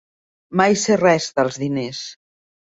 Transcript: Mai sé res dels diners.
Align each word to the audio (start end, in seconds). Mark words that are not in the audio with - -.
Mai 0.61 0.77
sé 0.85 0.97
res 1.03 1.29
dels 1.41 1.63
diners. 1.67 2.05